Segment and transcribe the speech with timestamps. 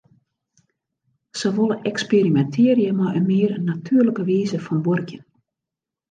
[1.41, 5.21] Se wolle eksperimintearje mei in mear natuerlike wize fan buorkjen.